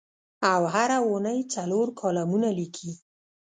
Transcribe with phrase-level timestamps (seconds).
[0.51, 2.91] او هره اوونۍ څلور کالمونه لیکي.